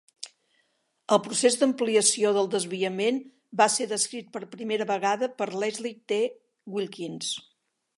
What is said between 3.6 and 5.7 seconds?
va ser descrit per primera vegada per